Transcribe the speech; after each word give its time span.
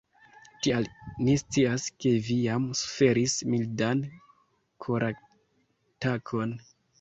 Tial 0.67 0.85
ni 1.25 1.33
scias 1.41 1.85
ke 2.05 2.13
vi 2.29 2.37
jam 2.45 2.65
suferis 2.79 3.35
mildan 3.51 4.01
koratakon. 4.87 6.57